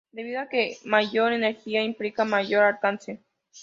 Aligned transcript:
Debido 0.11 0.39
a 0.41 0.49
que, 0.49 0.79
mayor 0.83 1.31
energía, 1.31 1.83
implica 1.83 2.25
mayor 2.25 2.63
alcance. 2.63 3.21